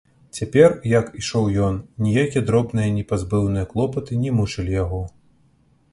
[0.35, 5.03] Цяпер, як ішоў ён, ніякія дробныя непазбыўныя клопаты не мучылі яго.